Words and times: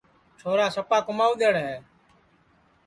چھورا 0.39 0.67
سپا 0.75 0.97
کمائدڑ 1.07 1.53
ہے 1.63 1.73